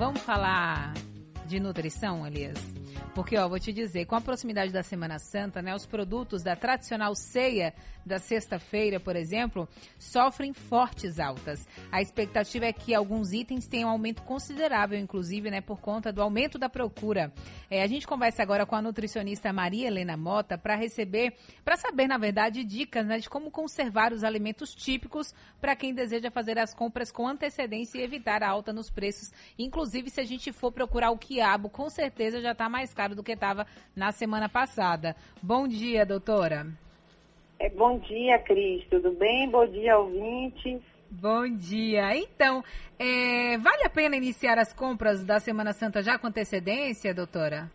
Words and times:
Vamos 0.00 0.22
falar 0.22 0.94
de 1.46 1.60
nutrição, 1.60 2.26
Elias? 2.26 2.79
Porque, 3.14 3.36
ó, 3.36 3.48
vou 3.48 3.58
te 3.58 3.72
dizer, 3.72 4.06
com 4.06 4.14
a 4.14 4.20
proximidade 4.20 4.72
da 4.72 4.82
Semana 4.82 5.18
Santa, 5.18 5.60
né, 5.60 5.74
os 5.74 5.86
produtos 5.86 6.42
da 6.42 6.54
tradicional 6.54 7.14
ceia 7.14 7.74
da 8.04 8.18
sexta-feira, 8.18 8.98
por 8.98 9.14
exemplo, 9.16 9.68
sofrem 9.98 10.52
fortes 10.52 11.18
altas. 11.18 11.66
A 11.92 12.00
expectativa 12.00 12.66
é 12.66 12.72
que 12.72 12.94
alguns 12.94 13.32
itens 13.32 13.66
tenham 13.66 13.88
um 13.88 13.92
aumento 13.92 14.22
considerável, 14.22 14.98
inclusive, 14.98 15.50
né, 15.50 15.60
por 15.60 15.80
conta 15.80 16.12
do 16.12 16.22
aumento 16.22 16.58
da 16.58 16.68
procura. 16.68 17.32
É, 17.70 17.82
a 17.82 17.86
gente 17.86 18.06
conversa 18.06 18.42
agora 18.42 18.64
com 18.64 18.74
a 18.74 18.82
nutricionista 18.82 19.52
Maria 19.52 19.88
Helena 19.88 20.16
Mota 20.16 20.56
para 20.56 20.76
receber, 20.76 21.34
para 21.64 21.76
saber, 21.76 22.06
na 22.06 22.18
verdade, 22.18 22.64
dicas 22.64 23.06
né, 23.06 23.18
de 23.18 23.28
como 23.28 23.50
conservar 23.50 24.12
os 24.12 24.24
alimentos 24.24 24.74
típicos 24.74 25.34
para 25.60 25.76
quem 25.76 25.92
deseja 25.94 26.30
fazer 26.30 26.58
as 26.58 26.74
compras 26.74 27.12
com 27.12 27.28
antecedência 27.28 27.98
e 27.98 28.02
evitar 28.02 28.42
a 28.42 28.48
alta 28.48 28.72
nos 28.72 28.90
preços. 28.90 29.30
Inclusive, 29.58 30.10
se 30.10 30.20
a 30.20 30.24
gente 30.24 30.52
for 30.52 30.72
procurar 30.72 31.10
o 31.10 31.18
quiabo, 31.18 31.68
com 31.68 31.88
certeza 31.90 32.40
já 32.40 32.52
está 32.52 32.68
mais 32.68 32.89
caro 32.94 33.14
do 33.14 33.22
que 33.22 33.32
estava 33.32 33.66
na 33.94 34.12
semana 34.12 34.48
passada. 34.48 35.14
Bom 35.42 35.66
dia, 35.66 36.04
doutora. 36.04 36.66
É, 37.58 37.68
bom 37.68 37.98
dia, 37.98 38.38
Cris. 38.38 38.84
Tudo 38.88 39.12
bem? 39.12 39.48
Bom 39.50 39.66
dia, 39.66 39.98
ouvintes. 39.98 40.80
Bom 41.10 41.48
dia. 41.48 42.16
Então, 42.16 42.62
é, 42.98 43.58
vale 43.58 43.84
a 43.84 43.90
pena 43.90 44.16
iniciar 44.16 44.58
as 44.58 44.72
compras 44.72 45.24
da 45.24 45.40
Semana 45.40 45.72
Santa 45.72 46.02
já 46.02 46.18
com 46.18 46.28
antecedência, 46.28 47.12
doutora? 47.12 47.70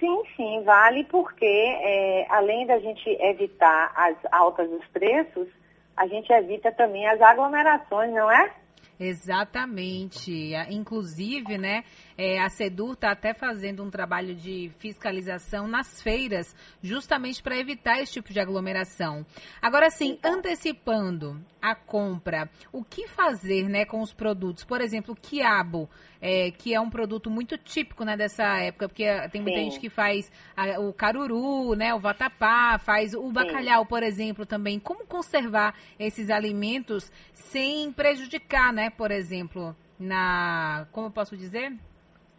Sim, 0.00 0.22
sim, 0.36 0.62
vale 0.64 1.04
porque 1.04 1.46
é, 1.46 2.26
além 2.28 2.66
da 2.66 2.78
gente 2.78 3.08
evitar 3.20 3.92
as 3.96 4.16
altas 4.32 4.68
dos 4.68 4.84
preços, 4.88 5.48
a 5.96 6.06
gente 6.06 6.30
evita 6.32 6.72
também 6.72 7.06
as 7.06 7.22
aglomerações, 7.22 8.12
não 8.12 8.30
é? 8.30 8.52
Exatamente. 8.98 10.52
Inclusive, 10.70 11.58
né, 11.58 11.84
é, 12.16 12.40
a 12.40 12.48
Sedur 12.48 12.92
está 12.92 13.10
até 13.10 13.34
fazendo 13.34 13.82
um 13.82 13.90
trabalho 13.90 14.34
de 14.34 14.70
fiscalização 14.78 15.66
nas 15.66 16.00
feiras, 16.00 16.54
justamente 16.82 17.42
para 17.42 17.58
evitar 17.58 18.00
esse 18.00 18.12
tipo 18.12 18.32
de 18.32 18.40
aglomeração. 18.40 19.26
Agora 19.60 19.90
sim, 19.90 20.12
então. 20.12 20.34
antecipando 20.34 21.40
a 21.60 21.74
compra, 21.74 22.48
o 22.72 22.84
que 22.84 23.08
fazer 23.08 23.68
né, 23.68 23.84
com 23.84 24.00
os 24.00 24.12
produtos? 24.12 24.64
Por 24.64 24.80
exemplo, 24.80 25.14
o 25.14 25.16
quiabo, 25.16 25.88
é, 26.20 26.50
que 26.50 26.74
é 26.74 26.80
um 26.80 26.90
produto 26.90 27.30
muito 27.30 27.56
típico 27.58 28.04
né, 28.04 28.16
dessa 28.16 28.44
época, 28.60 28.88
porque 28.88 29.04
tem 29.30 29.40
muita 29.40 29.58
sim. 29.58 29.64
gente 29.64 29.80
que 29.80 29.88
faz 29.88 30.30
a, 30.56 30.78
o 30.78 30.92
caruru, 30.92 31.74
né, 31.74 31.94
o 31.94 31.98
vatapá, 31.98 32.78
faz 32.78 33.14
o 33.14 33.32
bacalhau, 33.32 33.82
sim. 33.82 33.88
por 33.88 34.02
exemplo, 34.02 34.46
também. 34.46 34.78
Como 34.78 35.06
conservar 35.06 35.74
esses 35.98 36.30
alimentos 36.30 37.10
sem 37.32 37.90
prejudicar, 37.92 38.72
né, 38.72 38.90
por 38.90 39.10
exemplo, 39.10 39.74
na. 39.98 40.86
Como 40.92 41.08
eu 41.08 41.10
posso 41.10 41.36
dizer? 41.36 41.72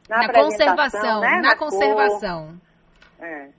Na, 0.10 0.28
na 0.28 0.34
conservação, 0.34 1.22
né? 1.22 1.30
na, 1.30 1.42
na 1.42 1.56
conservação. 1.56 2.62
É. 3.20 3.50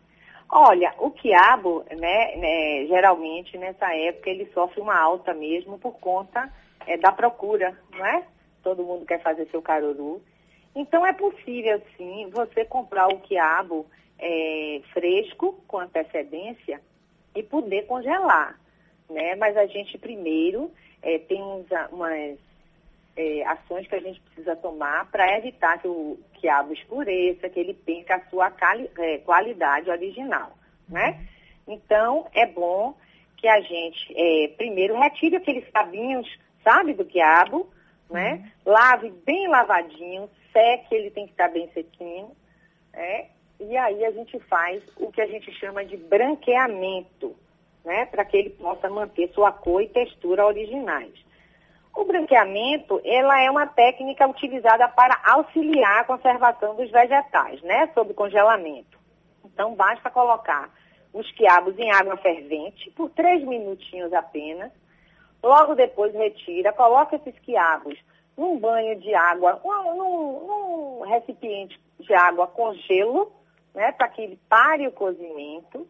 Olha, 0.48 0.94
o 0.98 1.10
quiabo, 1.10 1.84
né, 1.90 2.36
né, 2.36 2.86
geralmente 2.86 3.58
nessa 3.58 3.92
época 3.94 4.30
ele 4.30 4.46
sofre 4.54 4.80
uma 4.80 4.96
alta 4.96 5.34
mesmo 5.34 5.78
por 5.78 5.98
conta 5.98 6.52
é, 6.86 6.96
da 6.96 7.10
procura, 7.10 7.76
não 7.90 8.06
é? 8.06 8.24
Todo 8.62 8.84
mundo 8.84 9.04
quer 9.04 9.20
fazer 9.22 9.48
seu 9.50 9.60
caruru. 9.60 10.22
Então 10.74 11.04
é 11.04 11.12
possível 11.12 11.82
sim 11.96 12.30
você 12.30 12.64
comprar 12.64 13.08
o 13.08 13.18
quiabo 13.20 13.86
é, 14.18 14.80
fresco 14.92 15.60
com 15.66 15.78
antecedência 15.78 16.80
e 17.34 17.42
poder 17.42 17.86
congelar, 17.86 18.58
né? 19.10 19.34
Mas 19.34 19.56
a 19.56 19.66
gente 19.66 19.98
primeiro 19.98 20.70
é, 21.02 21.18
tem 21.18 21.42
uns, 21.42 21.66
umas 21.90 22.38
é, 23.16 23.44
ações 23.46 23.86
que 23.88 23.94
a 23.94 24.00
gente 24.00 24.20
precisa 24.20 24.54
tomar 24.56 25.10
para 25.10 25.38
evitar 25.38 25.78
que 25.78 25.88
o 25.88 26.18
quiabo 26.34 26.72
escureça, 26.72 27.48
que 27.48 27.58
ele 27.58 27.74
perca 27.74 28.16
a 28.16 28.24
sua 28.28 28.50
cali, 28.50 28.90
é, 28.98 29.18
qualidade 29.18 29.90
original, 29.90 30.52
né? 30.88 31.26
Então, 31.66 32.28
é 32.34 32.46
bom 32.46 32.94
que 33.36 33.48
a 33.48 33.60
gente, 33.60 34.14
é, 34.14 34.48
primeiro, 34.56 34.98
retire 34.98 35.36
aqueles 35.36 35.68
cabinhos, 35.70 36.28
sabe, 36.62 36.94
do 36.94 37.04
quiabo, 37.04 37.68
né? 38.10 38.34
Uhum. 38.66 38.72
Lave 38.72 39.10
bem 39.24 39.48
lavadinho, 39.48 40.28
seque, 40.52 40.94
ele 40.94 41.10
tem 41.10 41.26
que 41.26 41.32
estar 41.32 41.48
bem 41.48 41.68
sequinho, 41.72 42.30
né? 42.92 43.28
E 43.58 43.76
aí 43.76 44.04
a 44.04 44.10
gente 44.10 44.38
faz 44.40 44.82
o 44.96 45.10
que 45.10 45.20
a 45.20 45.26
gente 45.26 45.50
chama 45.52 45.84
de 45.84 45.96
branqueamento, 45.96 47.34
né? 47.84 48.04
Para 48.06 48.24
que 48.24 48.36
ele 48.36 48.50
possa 48.50 48.88
manter 48.90 49.30
sua 49.32 49.50
cor 49.50 49.82
e 49.82 49.88
textura 49.88 50.46
originais. 50.46 51.25
O 51.96 52.04
branqueamento, 52.04 53.00
ela 53.02 53.40
é 53.42 53.50
uma 53.50 53.66
técnica 53.66 54.28
utilizada 54.28 54.86
para 54.86 55.18
auxiliar 55.24 56.00
a 56.00 56.04
conservação 56.04 56.76
dos 56.76 56.90
vegetais, 56.90 57.62
né, 57.62 57.90
sob 57.94 58.12
congelamento. 58.12 58.98
Então, 59.42 59.74
basta 59.74 60.10
colocar 60.10 60.70
os 61.10 61.30
quiabos 61.32 61.76
em 61.78 61.90
água 61.90 62.18
fervente 62.18 62.90
por 62.90 63.08
três 63.08 63.42
minutinhos 63.44 64.12
apenas. 64.12 64.70
Logo 65.42 65.74
depois 65.74 66.12
retira, 66.12 66.70
coloca 66.70 67.16
esses 67.16 67.38
quiabos 67.38 67.98
num 68.36 68.58
banho 68.58 69.00
de 69.00 69.14
água, 69.14 69.58
num, 69.64 70.46
num 70.46 71.00
recipiente 71.08 71.80
de 71.98 72.12
água 72.12 72.46
com 72.46 72.74
gelo, 72.74 73.32
né, 73.74 73.92
para 73.92 74.08
que 74.08 74.20
ele 74.20 74.38
pare 74.50 74.86
o 74.86 74.92
cozimento. 74.92 75.88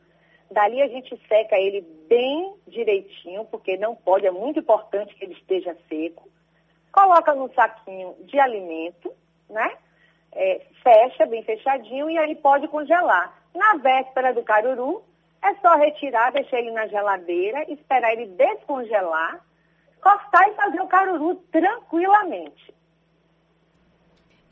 Dali 0.51 0.81
a 0.81 0.89
gente 0.89 1.21
seca 1.29 1.59
ele 1.59 1.81
bem 2.09 2.55
direitinho, 2.69 3.45
porque 3.47 3.77
não 3.77 3.95
pode, 3.95 4.27
é 4.27 4.31
muito 4.31 4.61
importante 4.61 5.15
que 5.15 5.25
ele 5.25 5.35
esteja 5.35 5.77
seco. 5.89 6.29
Coloca 6.93 7.35
no 7.35 7.53
saquinho 7.53 8.15
de 8.21 8.39
alimento, 8.39 9.13
né? 9.51 9.77
É, 10.33 10.67
fecha 10.83 11.27
bem 11.27 11.43
fechadinho 11.43 12.11
e 12.11 12.19
aí 12.19 12.35
pode 12.37 12.69
congelar. 12.69 13.43
Na 13.55 13.77
véspera 13.77 14.33
do 14.33 14.43
caruru, 14.43 15.03
é 15.43 15.55
só 15.57 15.77
retirar, 15.77 16.33
deixar 16.33 16.59
ele 16.59 16.71
na 16.71 16.87
geladeira, 16.87 17.71
esperar 17.71 18.13
ele 18.13 18.27
descongelar, 18.27 19.45
cortar 20.01 20.49
e 20.49 20.55
fazer 20.55 20.81
o 20.81 20.89
caruru 20.89 21.37
tranquilamente. 21.51 22.75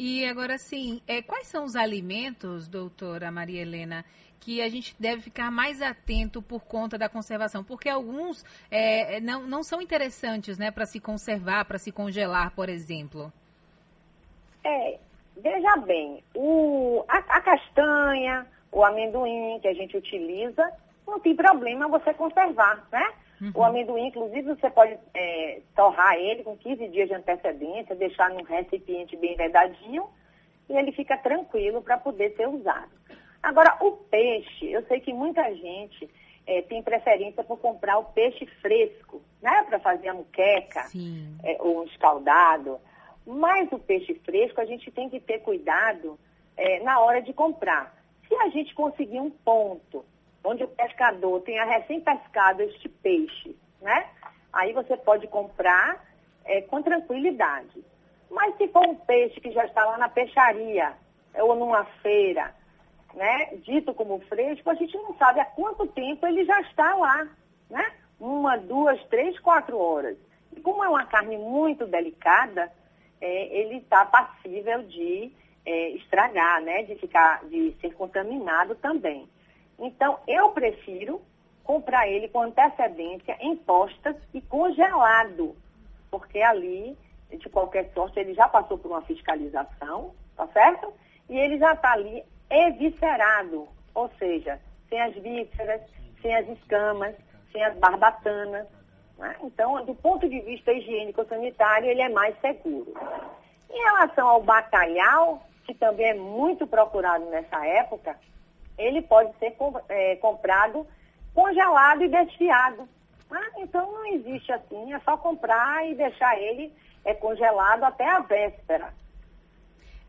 E 0.07 0.29
agora 0.29 0.59
sim, 0.59 1.01
é, 1.09 1.23
quais 1.23 1.47
são 1.47 1.65
os 1.65 1.75
alimentos, 1.75 2.69
doutora 2.69 3.33
Maria 3.33 3.63
Helena, 3.63 4.05
que 4.39 4.61
a 4.61 4.69
gente 4.69 4.95
deve 5.01 5.23
ficar 5.23 5.51
mais 5.51 5.81
atento 5.81 6.43
por 6.43 6.67
conta 6.67 6.99
da 6.99 7.09
conservação, 7.09 7.65
porque 7.65 7.89
alguns 7.89 8.45
é, 8.71 9.19
não, 9.21 9.47
não 9.47 9.63
são 9.63 9.81
interessantes 9.81 10.59
né, 10.59 10.71
para 10.71 10.85
se 10.85 11.01
conservar, 11.01 11.65
para 11.65 11.79
se 11.79 11.91
congelar, 11.91 12.51
por 12.51 12.69
exemplo. 12.69 13.33
É, 14.63 14.99
veja 15.39 15.75
bem, 15.79 16.23
o, 16.35 17.03
a, 17.09 17.17
a 17.17 17.41
castanha, 17.41 18.47
o 18.71 18.85
amendoim 18.85 19.59
que 19.61 19.69
a 19.69 19.73
gente 19.73 19.97
utiliza, 19.97 20.71
não 21.07 21.19
tem 21.19 21.35
problema 21.35 21.89
você 21.89 22.13
conservar, 22.13 22.87
né? 22.93 23.11
Uhum. 23.45 23.53
O 23.55 23.65
amendoim, 23.65 24.07
inclusive, 24.07 24.43
você 24.43 24.71
pode 24.71 24.97
é, 25.13 25.61
torrar 25.77 26.15
ele 26.15 26.43
com 26.43 26.57
15 26.57 26.89
dias 26.89 27.09
de 27.09 27.15
antecedência, 27.15 27.95
deixar 27.95 28.31
num 28.31 28.43
recipiente 28.43 29.17
bem 29.17 29.37
vedadinho 29.37 30.09
e 30.69 30.77
ele 30.77 30.93
fica 30.93 31.17
tranquilo 31.19 31.83
para 31.83 31.99
poder 31.99 32.35
ser 32.37 32.49
usado. 32.49 32.91
Agora, 33.43 33.77
o 33.81 33.93
peixe, 33.93 34.71
eu 34.71 34.83
sei 34.87 35.01
que 35.01 35.13
muita 35.13 35.43
gente 35.55 36.09
é, 36.47 36.63
tem 36.63 36.83
preferência 36.83 37.45
por 37.45 37.59
comprar 37.59 37.99
o 37.99 38.05
peixe 38.05 38.47
fresco, 38.63 39.21
né? 39.43 39.63
Para 39.65 39.79
fazer 39.79 40.09
a 40.09 40.15
muqueca 40.15 40.87
é, 41.43 41.57
ou 41.61 41.83
um 41.83 41.85
escaldado. 41.85 42.79
Mas 43.27 43.71
o 43.73 43.79
peixe 43.79 44.15
fresco, 44.25 44.61
a 44.61 44.65
gente 44.65 44.91
tem 44.91 45.11
que 45.11 45.21
ter 45.21 45.41
cuidado 45.41 46.19
é, 46.57 46.81
na 46.83 47.01
hora 47.01 47.21
de 47.21 47.35
comprar. 47.35 47.95
Se 48.27 48.35
a 48.35 48.49
gente 48.49 48.75
conseguir 48.75 49.21
um 49.21 49.31
ponto 49.31 50.05
onde 50.45 50.63
o 50.63 50.69
pescador 50.69 51.41
tenha 51.41 51.65
recém-pescado 51.65 52.63
este 52.63 52.89
peixe, 52.89 53.57
né? 53.81 54.07
Aí 54.53 54.73
você 54.73 54.97
pode 54.97 55.27
comprar 55.27 56.05
é, 56.45 56.61
com 56.61 56.83
tranquilidade. 56.83 57.83
Mas 58.31 58.57
se 58.57 58.69
for 58.69 58.87
um 58.87 58.95
peixe 58.95 59.41
que 59.41 59.51
já 59.51 59.65
está 59.65 59.85
lá 59.85 59.97
na 59.97 60.09
peixaria 60.09 60.93
ou 61.35 61.57
numa 61.57 61.85
feira, 62.03 62.55
né, 63.15 63.57
dito 63.63 63.95
como 63.95 64.21
fresco, 64.21 64.69
a 64.71 64.75
gente 64.75 64.97
não 64.99 65.17
sabe 65.17 65.41
há 65.41 65.45
quanto 65.45 65.87
tempo 65.87 66.27
ele 66.27 66.45
já 66.45 66.61
está 66.61 66.95
lá, 66.95 67.29
né? 67.71 67.93
Uma, 68.21 68.57
duas, 68.57 69.03
três, 69.07 69.39
quatro 69.41 69.79
horas. 69.79 70.17
E 70.53 70.61
como 70.61 70.85
é 70.85 70.89
uma 70.89 71.07
carne 71.07 71.37
muito 71.37 71.87
delicada, 71.87 72.71
é, 73.21 73.59
ele 73.59 73.79
está 73.79 74.05
passível 74.05 74.83
de 74.83 75.33
é, 75.65 75.91
estragar, 75.91 76.61
né? 76.63 76.83
De 76.83 76.97
ficar, 76.97 77.45
de 77.47 77.75
ser 77.81 77.95
contaminado 77.95 78.75
também. 78.77 79.29
Então, 79.79 80.19
eu 80.27 80.51
prefiro 80.51 81.21
comprar 81.63 82.07
ele 82.07 82.29
com 82.29 82.43
antecedência 82.43 83.37
em 83.41 83.57
postas 83.57 84.17
e 84.33 84.41
congelado, 84.41 85.57
porque 86.11 86.41
ali, 86.41 86.97
de 87.31 87.49
qualquer 87.49 87.91
sorte, 87.95 88.21
ele 88.21 88.35
já 88.35 88.49
passou 88.49 88.79
por 88.79 88.91
uma 88.91 89.03
fiscalização, 89.03 90.15
tá 90.37 90.47
certo? 90.49 90.93
E 91.29 91.39
ele 91.39 91.59
já 91.59 91.73
está 91.73 91.93
ali 91.93 92.23
eviscerado, 92.51 93.67
ou 93.95 94.11
seja, 94.19 94.61
sem 94.89 95.01
as 95.01 95.15
vísceras, 95.15 95.81
sem 96.21 96.35
as 96.37 96.49
escamas, 96.49 97.15
sem 97.51 97.65
as 97.65 97.77
barbatanas. 97.77 98.67
Né? 99.19 99.37
Então, 99.43 99.85
do 99.85 99.95
ponto 99.95 100.29
de 100.29 100.41
vista 100.41 100.73
higiênico-sanitário, 100.73 101.89
ele 101.89 102.03
é 102.03 102.09
mais 102.09 102.39
seguro. 102.41 102.93
Em 103.71 103.83
relação 103.85 104.29
ao 104.29 104.43
bacalhau, 104.43 105.43
que 105.65 105.75
também 105.75 106.11
é 106.11 106.15
muito 106.15 106.67
procurado 106.67 107.25
nessa 107.27 107.65
época, 107.67 108.19
ele 108.79 109.03
pode 109.03 109.37
ser 109.39 109.57
é, 109.89 110.17
comprado 110.17 110.87
congelado 111.35 112.05
e 112.05 112.09
desfiado. 112.09 112.89
Ah, 113.31 113.51
então 113.59 113.91
não 113.91 114.07
existe 114.07 114.53
assim, 114.53 114.93
é 114.93 115.01
só 115.01 115.17
comprar 115.17 115.85
e 115.89 115.95
deixar 115.95 116.39
ele 116.39 116.73
é, 117.05 117.13
congelado 117.13 117.83
até 117.83 118.09
a 118.09 118.21
véspera. 118.21 118.95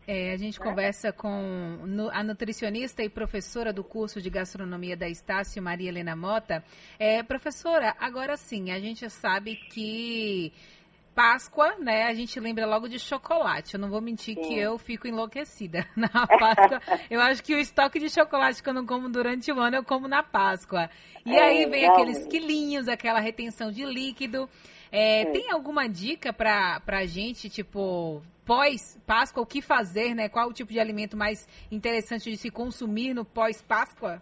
É, 0.07 0.31
a 0.31 0.37
gente 0.37 0.59
conversa 0.59 1.11
com 1.11 1.79
a 2.13 2.23
nutricionista 2.23 3.01
e 3.01 3.09
professora 3.09 3.73
do 3.73 3.83
curso 3.83 4.21
de 4.21 4.29
gastronomia 4.29 4.95
da 4.95 5.09
Estácio, 5.09 5.63
Maria 5.63 5.89
Helena 5.89 6.15
Mota. 6.15 6.63
É, 6.99 7.23
professora, 7.23 7.95
agora 7.99 8.37
sim, 8.37 8.69
a 8.69 8.79
gente 8.79 9.09
sabe 9.09 9.55
que 9.55 10.53
Páscoa, 11.15 11.75
né, 11.79 12.03
a 12.03 12.13
gente 12.13 12.37
lembra 12.41 12.65
logo 12.65 12.89
de 12.89 12.99
chocolate. 12.99 13.75
Eu 13.75 13.79
não 13.79 13.89
vou 13.89 14.01
mentir 14.01 14.35
Sim. 14.35 14.41
que 14.41 14.59
eu 14.59 14.77
fico 14.77 15.07
enlouquecida 15.07 15.87
na 15.95 16.09
Páscoa. 16.09 16.81
eu 17.09 17.21
acho 17.21 17.41
que 17.41 17.55
o 17.55 17.59
estoque 17.59 17.97
de 17.97 18.09
chocolate 18.09 18.61
que 18.61 18.69
eu 18.69 18.73
não 18.73 18.85
como 18.85 19.07
durante 19.07 19.49
o 19.49 19.59
ano, 19.59 19.77
eu 19.77 19.83
como 19.83 20.09
na 20.09 20.21
Páscoa. 20.21 20.89
E 21.25 21.33
é, 21.33 21.41
aí 21.41 21.65
vem 21.67 21.87
aqueles 21.87 22.27
quilinhos, 22.27 22.89
aquela 22.89 23.21
retenção 23.21 23.71
de 23.71 23.85
líquido. 23.85 24.49
É. 24.91 25.25
Tem 25.25 25.49
alguma 25.51 25.87
dica 25.87 26.33
para 26.33 26.81
a 26.85 27.05
gente, 27.05 27.49
tipo, 27.49 28.21
pós-Páscoa, 28.45 29.41
o 29.41 29.45
que 29.45 29.61
fazer, 29.61 30.13
né? 30.13 30.27
Qual 30.27 30.49
o 30.49 30.53
tipo 30.53 30.71
de 30.71 30.79
alimento 30.79 31.15
mais 31.15 31.47
interessante 31.71 32.29
de 32.29 32.37
se 32.37 32.49
consumir 32.49 33.13
no 33.13 33.23
pós-Páscoa? 33.23 34.21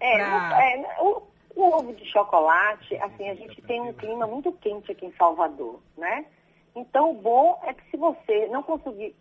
É, 0.00 0.16
pra... 0.16 0.58
é 0.62 1.02
o, 1.02 1.22
o, 1.60 1.76
ovo 1.76 1.92
de 1.92 2.04
chocolate, 2.06 2.96
assim, 2.96 3.28
a 3.28 3.34
gente 3.34 3.60
tem 3.62 3.80
um 3.80 3.92
clima 3.92 4.26
muito 4.26 4.52
quente 4.52 4.92
aqui 4.92 5.06
em 5.06 5.12
Salvador, 5.12 5.80
né? 5.96 6.26
Então, 6.74 7.10
o 7.10 7.14
bom 7.14 7.58
é 7.64 7.74
que 7.74 7.90
se 7.90 7.96
você 7.96 8.46
não 8.46 8.62
conseguir, 8.62 9.16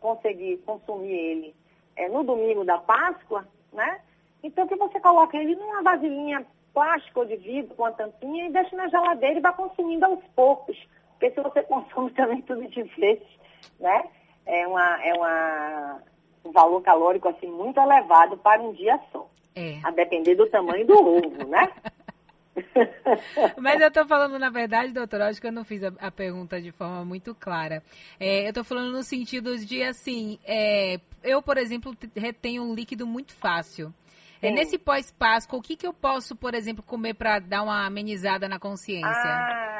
conseguir 0.00 0.56
consumir 0.58 1.12
ele 1.12 1.54
é, 1.94 2.08
no 2.08 2.24
domingo 2.24 2.64
da 2.64 2.78
Páscoa, 2.78 3.46
né? 3.72 4.00
Então, 4.42 4.66
que 4.66 4.74
você 4.74 4.98
coloque 5.00 5.36
ele 5.36 5.54
numa 5.54 5.82
vasilhinha 5.82 6.44
plástica 6.74 7.20
ou 7.20 7.26
de 7.26 7.36
vidro 7.36 7.74
com 7.74 7.84
a 7.84 7.92
tampinha 7.92 8.46
e 8.46 8.52
deixe 8.52 8.74
na 8.74 8.88
geladeira 8.88 9.38
e 9.38 9.42
vá 9.42 9.52
consumindo 9.52 10.04
aos 10.04 10.22
poucos. 10.34 10.76
Porque 11.12 11.30
se 11.30 11.40
você 11.40 11.62
consome 11.64 12.10
também 12.12 12.42
tudo 12.42 12.66
de 12.66 12.82
vez, 12.82 13.22
né? 13.78 14.04
É, 14.44 14.66
uma, 14.66 15.04
é 15.04 15.14
uma, 15.14 16.02
um 16.44 16.52
valor 16.52 16.82
calórico 16.82 17.28
assim 17.28 17.46
muito 17.46 17.80
elevado 17.80 18.36
para 18.36 18.60
um 18.60 18.72
dia 18.72 19.00
só. 19.12 19.26
É. 19.56 19.80
A 19.82 19.90
depender 19.90 20.34
do 20.34 20.46
tamanho 20.46 20.86
do 20.86 20.92
ovo, 20.92 21.48
né? 21.48 21.72
Mas 23.58 23.80
eu 23.80 23.88
estou 23.88 24.06
falando, 24.06 24.38
na 24.38 24.50
verdade, 24.50 24.92
doutora, 24.92 25.28
acho 25.28 25.40
que 25.40 25.46
eu 25.46 25.52
não 25.52 25.64
fiz 25.64 25.82
a, 25.82 25.92
a 25.98 26.10
pergunta 26.10 26.60
de 26.60 26.70
forma 26.72 27.04
muito 27.04 27.34
clara. 27.34 27.82
É, 28.20 28.44
eu 28.44 28.50
estou 28.50 28.64
falando 28.64 28.92
no 28.92 29.02
sentido 29.02 29.56
de, 29.58 29.82
assim, 29.82 30.38
é, 30.44 31.00
eu, 31.22 31.42
por 31.42 31.56
exemplo, 31.58 31.96
retenho 32.14 32.62
um 32.62 32.74
líquido 32.74 33.06
muito 33.06 33.34
fácil. 33.34 33.92
É, 34.42 34.50
nesse 34.50 34.78
pós-Páscoa, 34.78 35.58
o 35.58 35.62
que, 35.62 35.76
que 35.76 35.86
eu 35.86 35.92
posso, 35.92 36.36
por 36.36 36.54
exemplo, 36.54 36.82
comer 36.82 37.14
para 37.14 37.38
dar 37.38 37.62
uma 37.62 37.86
amenizada 37.86 38.48
na 38.48 38.58
consciência? 38.58 39.08
Ah, 39.08 39.75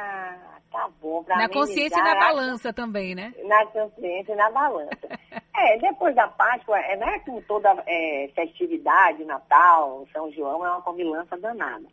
na 1.27 1.49
consciência 1.49 1.99
e 1.99 2.03
na 2.03 2.15
balança 2.15 2.73
também, 2.73 3.15
né? 3.15 3.33
Na 3.43 3.65
consciência 3.67 4.33
e 4.33 4.35
na 4.35 4.49
balança. 4.49 4.89
é, 5.55 5.77
depois 5.79 6.15
da 6.15 6.27
Páscoa, 6.27 6.79
é, 6.79 6.95
não 6.97 7.07
é 7.07 7.19
com 7.19 7.41
toda 7.41 7.83
é, 7.85 8.29
festividade, 8.33 9.23
Natal, 9.25 10.07
São 10.13 10.31
João, 10.31 10.65
é 10.65 10.71
uma 10.71 10.81
comilança 10.81 11.37
danada. 11.37 11.85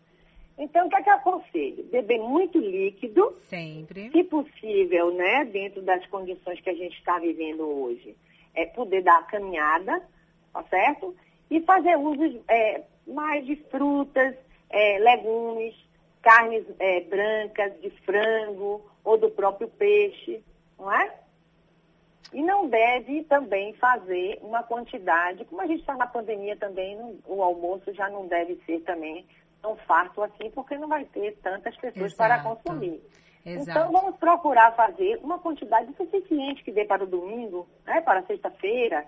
Então, 0.56 0.86
o 0.86 0.88
que 0.90 0.96
é 0.96 1.02
que 1.02 1.10
eu 1.10 1.14
aconselho? 1.14 1.84
Beber 1.90 2.20
muito 2.20 2.58
líquido. 2.58 3.36
Sempre. 3.48 4.10
Se 4.10 4.22
possível, 4.24 5.12
né? 5.12 5.44
Dentro 5.46 5.82
das 5.82 6.06
condições 6.06 6.60
que 6.60 6.70
a 6.70 6.74
gente 6.74 6.96
está 6.96 7.18
vivendo 7.18 7.62
hoje. 7.62 8.16
É 8.54 8.66
poder 8.66 9.02
dar 9.02 9.18
a 9.18 9.24
caminhada, 9.24 10.00
tá 10.52 10.62
certo? 10.70 11.14
E 11.50 11.60
fazer 11.62 11.96
uso 11.96 12.40
é, 12.48 12.82
mais 13.06 13.44
de 13.44 13.56
frutas, 13.68 14.36
é, 14.70 14.98
legumes, 14.98 15.74
carnes 16.24 16.64
é, 16.78 17.02
brancas, 17.02 17.78
de 17.82 17.90
frango 18.00 18.82
ou 19.04 19.18
do 19.18 19.30
próprio 19.30 19.68
peixe, 19.68 20.42
não 20.78 20.90
é? 20.90 21.14
E 22.32 22.42
não 22.42 22.66
deve 22.66 23.22
também 23.24 23.74
fazer 23.74 24.38
uma 24.40 24.62
quantidade, 24.62 25.44
como 25.44 25.60
a 25.60 25.66
gente 25.66 25.80
está 25.80 25.94
na 25.94 26.06
pandemia 26.06 26.56
também, 26.56 26.96
não, 26.96 27.16
o 27.26 27.42
almoço 27.42 27.92
já 27.92 28.08
não 28.08 28.26
deve 28.26 28.56
ser 28.64 28.80
também 28.80 29.24
tão 29.60 29.76
farto 29.76 30.22
assim, 30.22 30.50
porque 30.50 30.76
não 30.76 30.88
vai 30.88 31.04
ter 31.04 31.36
tantas 31.42 31.76
pessoas 31.76 32.12
Exato. 32.12 32.16
para 32.16 32.42
consumir. 32.42 33.02
Exato. 33.44 33.70
Então 33.70 33.92
vamos 33.92 34.16
procurar 34.16 34.72
fazer 34.72 35.20
uma 35.22 35.38
quantidade 35.38 35.94
suficiente 35.94 36.64
que 36.64 36.72
dê 36.72 36.86
para 36.86 37.04
o 37.04 37.06
domingo, 37.06 37.68
né, 37.86 38.00
para 38.00 38.22
sexta-feira, 38.22 39.06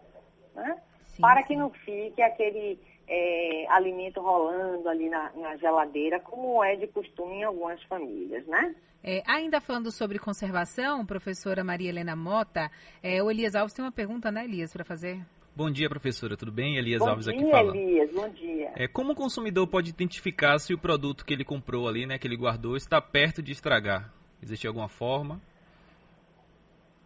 né, 0.55 0.81
para 1.19 1.41
sim. 1.41 1.49
que 1.49 1.57
não 1.57 1.71
fique 1.71 2.23
aquele 2.23 2.79
é, 3.09 3.67
alimento 3.71 4.21
rolando 4.21 4.89
ali 4.89 5.09
na, 5.09 5.31
na, 5.37 5.57
geladeira, 5.57 6.21
como 6.21 6.63
é 6.63 6.77
de 6.77 6.87
costume 6.89 7.37
em 7.37 7.45
algumas 7.45 7.83
famílias, 7.85 8.47
né? 8.47 8.75
É, 9.03 9.23
ainda 9.27 9.61
falando 9.61 9.93
sobre 9.93 10.19
conservação, 10.19 11.07
professora 11.07 11.63
Maria 11.63 11.89
Helena 11.89 12.17
Mota, 12.17 12.71
é, 13.03 13.23
o 13.23 13.31
Elias 13.31 13.55
Alves 13.55 13.73
tem 13.73 13.85
uma 13.85 13.93
pergunta, 13.93 14.33
né, 14.33 14.45
Elias, 14.45 14.73
para 14.73 14.85
fazer? 14.85 15.21
Bom 15.55 15.71
dia, 15.71 15.89
professora. 15.89 16.37
Tudo 16.37 16.53
bem? 16.53 16.77
Elias 16.77 17.01
bom 17.01 17.09
Alves 17.09 17.25
dia, 17.25 17.35
aqui 17.35 17.51
fala. 17.51 17.75
Elias. 17.75 18.13
Bom 18.13 18.29
dia. 18.29 18.73
É, 18.75 18.87
como 18.87 19.13
o 19.13 19.17
consumidor 19.17 19.67
pode 19.67 19.89
identificar 19.89 20.59
se 20.59 20.75
o 20.75 20.79
produto 20.79 21.25
que 21.25 21.33
ele 21.33 21.45
comprou 21.45 21.89
ali, 21.89 22.05
né, 22.05 22.19
que 22.19 22.27
ele 22.27 22.37
guardou, 22.37 22.77
está 22.77 23.01
perto 23.01 23.43
de 23.43 23.53
estragar? 23.53 24.13
Existe 24.43 24.67
alguma 24.67 24.89
forma? 24.89 25.41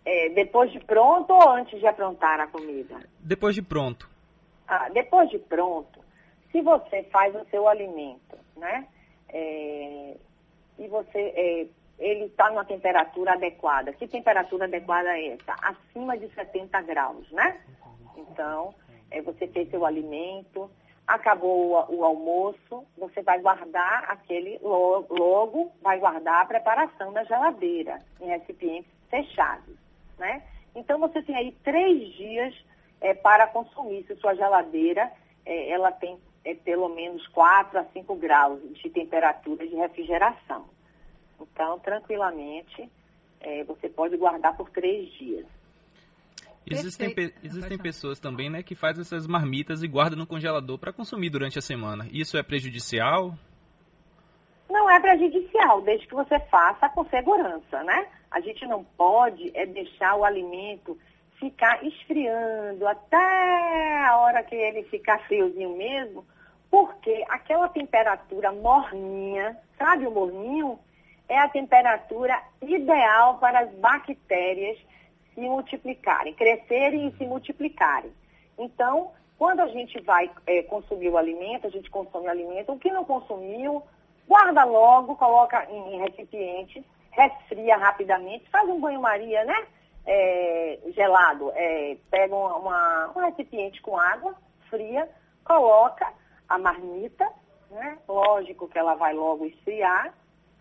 É, 0.04 0.30
depois 0.30 0.72
de 0.72 0.80
pronto 0.80 1.32
ou 1.32 1.50
antes 1.50 1.78
de 1.78 1.86
aprontar 1.86 2.40
a 2.40 2.48
comida? 2.48 2.98
Depois 3.20 3.54
de 3.54 3.62
pronto. 3.62 4.10
Ah, 4.72 4.88
depois 4.88 5.28
de 5.28 5.38
pronto, 5.40 5.98
se 6.52 6.60
você 6.60 7.02
faz 7.10 7.34
o 7.34 7.44
seu 7.46 7.66
alimento, 7.66 8.38
né? 8.56 8.86
É, 9.28 10.16
e 10.78 10.86
você, 10.86 11.18
é, 11.18 11.66
ele 11.98 12.26
está 12.26 12.48
numa 12.50 12.64
temperatura 12.64 13.32
adequada. 13.32 13.92
Que 13.92 14.06
temperatura 14.06 14.66
adequada 14.66 15.08
é 15.18 15.32
essa? 15.32 15.56
Acima 15.60 16.16
de 16.16 16.32
70 16.32 16.82
graus, 16.82 17.28
né? 17.32 17.60
Então, 18.16 18.72
é, 19.10 19.20
você 19.20 19.48
fez 19.48 19.68
seu 19.70 19.84
alimento, 19.84 20.70
acabou 21.04 21.72
o, 21.72 21.96
o, 21.96 22.04
almoço, 22.04 22.86
você 22.96 23.22
vai 23.22 23.40
guardar 23.40 24.04
aquele 24.08 24.56
logo, 24.62 25.12
logo, 25.12 25.72
vai 25.82 25.98
guardar 25.98 26.42
a 26.42 26.46
preparação 26.46 27.10
na 27.10 27.24
geladeira, 27.24 27.98
em 28.20 28.28
recipientes 28.28 28.92
fechados, 29.10 29.74
né? 30.16 30.44
Então, 30.76 31.00
você 31.00 31.20
tem 31.22 31.34
aí 31.34 31.50
três 31.64 32.12
dias 32.14 32.54
é, 33.00 33.14
para 33.14 33.46
consumir. 33.46 34.04
Se 34.04 34.16
sua 34.16 34.34
geladeira 34.34 35.10
é, 35.44 35.70
ela 35.70 35.90
tem 35.92 36.18
é, 36.44 36.54
pelo 36.54 36.88
menos 36.88 37.26
4 37.28 37.78
a 37.78 37.84
5 37.84 38.14
graus 38.16 38.60
de 38.74 38.90
temperatura 38.90 39.66
de 39.66 39.74
refrigeração. 39.74 40.64
Então, 41.40 41.78
tranquilamente, 41.78 42.90
é, 43.40 43.64
você 43.64 43.88
pode 43.88 44.16
guardar 44.16 44.56
por 44.56 44.70
três 44.70 45.10
dias. 45.12 45.46
Existem, 46.66 47.12
pe 47.12 47.34
existem 47.42 47.78
pessoas 47.78 48.20
também 48.20 48.50
né, 48.50 48.62
que 48.62 48.74
fazem 48.74 49.00
essas 49.00 49.26
marmitas 49.26 49.82
e 49.82 49.88
guardam 49.88 50.18
no 50.18 50.26
congelador 50.26 50.78
para 50.78 50.92
consumir 50.92 51.30
durante 51.30 51.58
a 51.58 51.62
semana. 51.62 52.06
Isso 52.12 52.36
é 52.36 52.42
prejudicial? 52.42 53.34
Não 54.68 54.88
é 54.88 55.00
prejudicial, 55.00 55.80
desde 55.80 56.06
que 56.06 56.14
você 56.14 56.38
faça 56.38 56.88
com 56.90 57.04
segurança, 57.06 57.82
né? 57.82 58.06
A 58.30 58.40
gente 58.40 58.64
não 58.66 58.84
pode 58.84 59.50
é 59.54 59.66
deixar 59.66 60.14
o 60.14 60.24
alimento 60.24 60.96
ficar 61.40 61.82
esfriando 61.82 62.86
até 62.86 64.04
a 64.06 64.16
hora 64.18 64.44
que 64.44 64.54
ele 64.54 64.84
ficar 64.84 65.18
friozinho 65.26 65.76
mesmo, 65.76 66.24
porque 66.70 67.24
aquela 67.28 67.68
temperatura 67.68 68.52
morninha, 68.52 69.58
sabe 69.76 70.06
o 70.06 70.10
morninho? 70.10 70.78
É 71.28 71.38
a 71.38 71.48
temperatura 71.48 72.40
ideal 72.60 73.38
para 73.38 73.60
as 73.60 73.70
bactérias 73.74 74.78
se 75.34 75.40
multiplicarem, 75.40 76.34
crescerem 76.34 77.08
e 77.08 77.16
se 77.16 77.24
multiplicarem. 77.24 78.12
Então, 78.58 79.12
quando 79.38 79.60
a 79.60 79.68
gente 79.68 79.98
vai 80.02 80.30
é, 80.46 80.62
consumir 80.64 81.08
o 81.08 81.16
alimento, 81.16 81.66
a 81.66 81.70
gente 81.70 81.88
consome 81.88 82.26
o 82.26 82.30
alimento, 82.30 82.72
o 82.72 82.78
que 82.78 82.90
não 82.90 83.04
consumiu, 83.04 83.82
guarda 84.28 84.64
logo, 84.64 85.16
coloca 85.16 85.66
em, 85.70 85.98
recipientes, 85.98 86.84
resfria 87.10 87.76
rapidamente, 87.76 88.48
faz 88.50 88.68
um 88.68 88.80
banho-maria, 88.80 89.44
né? 89.44 89.66
É, 90.06 90.78
gelado, 90.94 91.50
é, 91.54 91.96
pega 92.10 92.34
uma, 92.34 93.12
um 93.14 93.20
recipiente 93.20 93.80
com 93.82 93.98
água 93.98 94.34
fria, 94.68 95.08
coloca 95.44 96.12
a 96.48 96.58
marmita, 96.58 97.28
né? 97.70 97.98
lógico 98.08 98.68
que 98.68 98.78
ela 98.78 98.94
vai 98.94 99.12
logo 99.12 99.46
esfriar, 99.46 100.14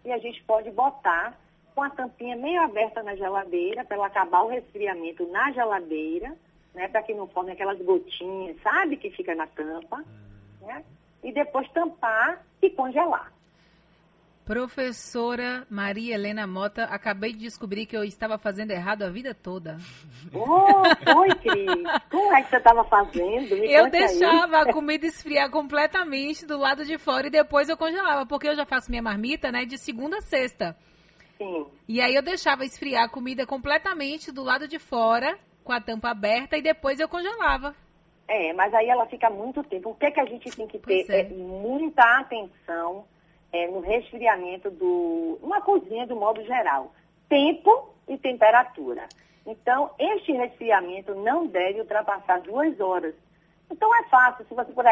e 0.03 0.12
a 0.12 0.17
gente 0.17 0.43
pode 0.43 0.72
botar 0.72 1.38
com 1.75 1.84
a 1.84 1.89
tampinha 1.89 2.36
meio 2.36 2.62
aberta 2.62 3.01
na 3.03 3.15
geladeira, 3.15 3.86
para 3.86 3.96
ela 3.96 4.08
acabar 4.08 4.43
o 4.43 4.50
resfriamento 4.50 5.25
na 5.27 5.51
geladeira, 5.51 6.36
né? 6.74 6.88
para 6.88 7.03
que 7.03 7.13
não 7.13 7.27
forme 7.27 7.51
aquelas 7.51 7.79
gotinhas, 7.79 8.62
sabe, 8.62 8.98
que 8.98 9.10
fica 9.12 9.34
na 9.36 9.48
tampa, 9.48 10.03
né? 10.62 10.84
e 11.24 11.31
depois 11.31 11.69
tampar 11.72 12.43
e 12.62 12.69
congelar. 12.69 13.31
Professora 14.50 15.63
Maria 15.70 16.15
Helena 16.15 16.48
Mota, 16.48 16.86
acabei 16.86 17.34
de 17.34 17.38
descobrir 17.38 17.86
que 17.86 17.96
eu 17.96 18.03
estava 18.03 18.36
fazendo 18.39 18.72
errado 18.72 19.03
a 19.03 19.10
vida 19.12 19.32
toda. 19.32 19.77
Oh, 20.34 21.13
foi, 21.13 21.29
Cris. 21.36 21.68
Como 22.10 22.36
é 22.36 22.41
que 22.41 22.50
você 22.50 22.58
estava 22.58 22.84
fazendo? 22.86 23.56
Me 23.56 23.72
eu 23.72 23.91
deixava 23.91 24.58
aí. 24.58 24.63
a 24.63 24.74
comida 24.74 25.06
esfriar 25.06 25.51
completamente 25.51 26.48
do 26.48 26.58
lado 26.58 26.84
de 26.84 26.98
fora 26.98 27.27
e 27.27 27.29
depois 27.29 27.70
eu 27.70 27.77
congelava, 27.77 28.25
porque 28.25 28.48
eu 28.48 28.56
já 28.56 28.65
faço 28.65 28.89
minha 28.89 29.03
marmita, 29.03 29.51
né, 29.51 29.65
de 29.65 29.77
segunda 29.77 30.18
a 30.18 30.22
sexta. 30.22 30.75
Sim. 31.38 31.68
E 31.88 32.01
aí 32.01 32.15
eu 32.15 32.24
deixava 32.24 32.65
esfriar 32.65 33.03
a 33.03 33.10
comida 33.10 33.46
completamente 33.46 34.32
do 34.32 34.41
lado 34.41 34.68
de 34.68 34.79
fora, 34.79 35.38
com 35.63 35.74
a 35.74 35.79
tampa 35.79 36.10
aberta, 36.10 36.58
e 36.58 36.62
depois 36.63 37.00
eu 37.00 37.08
congelava. 37.08 37.75
É, 38.27 38.51
mas 38.53 38.74
aí 38.74 38.89
ela 38.89 39.06
fica 39.06 39.29
muito 39.29 39.62
tempo. 39.62 39.91
O 39.91 39.96
que 39.96 40.08
é 40.08 40.12
que 40.12 40.20
a 40.20 40.25
gente 40.25 40.50
tem 40.50 40.68
que 40.68 40.79
ter? 40.79 41.06
É. 41.08 41.22
é 41.22 41.29
muita 41.29 42.01
atenção 42.20 43.06
é, 43.51 43.68
no 43.68 43.79
resfriamento 43.79 44.70
do. 44.70 45.39
uma 45.41 45.62
cozinha 45.62 46.06
do 46.06 46.15
modo 46.15 46.44
geral. 46.46 46.91
Tempo 47.27 47.94
e 48.08 48.18
temperatura. 48.18 49.08
Então, 49.46 49.91
este 49.98 50.32
resfriamento 50.32 51.15
não 51.15 51.48
deve 51.48 51.79
ultrapassar 51.79 52.41
duas 52.41 52.79
horas. 52.79 53.15
Então 53.72 53.96
é 53.96 54.03
fácil, 54.06 54.46
se 54.46 54.53
você 54.53 54.72
por, 54.72 54.86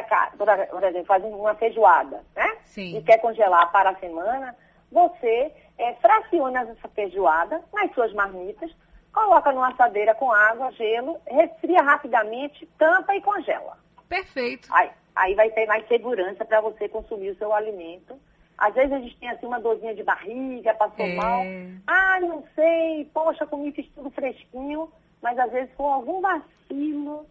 por 0.70 0.84
exemplo, 0.84 1.06
faz 1.06 1.24
uma 1.24 1.56
feijoada, 1.56 2.24
né? 2.36 2.58
Sim. 2.64 2.98
E 2.98 3.02
quer 3.02 3.18
congelar 3.18 3.72
para 3.72 3.90
a 3.90 3.96
semana, 3.96 4.56
você 4.92 5.52
é, 5.78 5.94
fraciona 5.96 6.62
essa 6.62 6.88
feijoada 6.90 7.64
nas 7.74 7.92
suas 7.94 8.14
marmitas, 8.14 8.72
coloca 9.12 9.52
numa 9.52 9.70
assadeira 9.70 10.14
com 10.14 10.32
água, 10.32 10.72
gelo, 10.74 11.20
resfria 11.26 11.82
rapidamente, 11.82 12.68
tampa 12.78 13.16
e 13.16 13.22
congela. 13.22 13.78
Perfeito. 14.08 14.68
Aí, 14.72 14.92
aí 15.16 15.34
vai 15.34 15.50
ter 15.50 15.66
mais 15.66 15.88
segurança 15.88 16.46
para 16.46 16.62
você 16.62 16.88
consumir 16.88 17.32
o 17.32 17.38
seu 17.38 17.52
alimento 17.54 18.20
às 18.58 18.74
vezes 18.74 18.92
a 18.92 19.00
gente 19.00 19.18
tem 19.18 19.30
assim 19.30 19.46
uma 19.46 19.60
dorzinha 19.60 19.94
de 19.94 20.04
barriga, 20.04 20.74
passou 20.74 21.06
é. 21.06 21.16
mal. 21.16 21.44
Ah, 21.86 22.20
não 22.20 22.44
sei, 22.56 23.06
poxa, 23.14 23.46
comi 23.46 23.72
fiz 23.72 23.88
tudo 23.94 24.10
fresquinho, 24.10 24.92
mas 25.22 25.38
às 25.38 25.52
vezes 25.52 25.74
foi 25.76 25.86
algum 25.86 26.22
vacilo, 26.22 27.26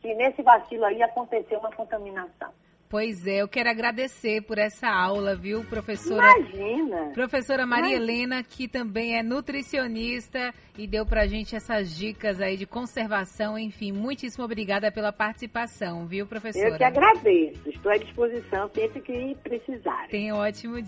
que 0.00 0.12
nesse 0.14 0.42
vacilo 0.42 0.84
aí 0.84 1.02
aconteceu 1.02 1.60
uma 1.60 1.70
contaminação. 1.70 2.52
Pois 2.94 3.26
é, 3.26 3.42
eu 3.42 3.48
quero 3.48 3.68
agradecer 3.68 4.40
por 4.42 4.56
essa 4.56 4.86
aula, 4.88 5.34
viu, 5.34 5.64
professora? 5.64 6.32
Imagina! 6.38 7.10
Professora 7.12 7.66
Maria 7.66 7.96
Imagina. 7.96 8.12
Helena, 8.12 8.42
que 8.44 8.68
também 8.68 9.18
é 9.18 9.20
nutricionista 9.20 10.54
e 10.78 10.86
deu 10.86 11.04
pra 11.04 11.26
gente 11.26 11.56
essas 11.56 11.92
dicas 11.96 12.40
aí 12.40 12.56
de 12.56 12.66
conservação, 12.66 13.58
enfim, 13.58 13.90
muitíssimo 13.90 14.44
obrigada 14.44 14.92
pela 14.92 15.12
participação, 15.12 16.06
viu, 16.06 16.24
professora? 16.24 16.68
Eu 16.68 16.76
que 16.76 16.84
agradeço, 16.84 17.68
estou 17.68 17.90
à 17.90 17.96
disposição 17.96 18.70
sempre 18.72 19.00
que 19.00 19.36
precisarem. 19.42 20.08
Tenha 20.10 20.32
um 20.32 20.38
ótimo 20.38 20.80
dia. 20.80 20.84